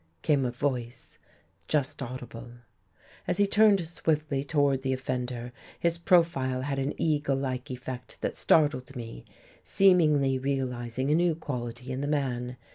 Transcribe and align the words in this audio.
came 0.23 0.45
a 0.45 0.49
voice, 0.51 1.19
just 1.67 2.01
audible. 2.01 2.53
As 3.27 3.37
he 3.37 3.45
turned 3.45 3.85
swiftly 3.85 4.43
toward 4.43 4.81
the 4.81 4.93
offender 4.93 5.53
his 5.79 5.99
profile 5.99 6.61
had 6.63 6.79
an 6.79 6.99
eagle 6.99 7.35
like 7.37 7.69
effect 7.69 8.19
that 8.21 8.35
startled 8.35 8.95
me, 8.95 9.25
seemingly 9.63 10.39
realizing 10.39 11.11
a 11.11 11.15
new 11.15 11.35
quality 11.35 11.91
in 11.91 12.01
the 12.01 12.07
man. 12.07 12.57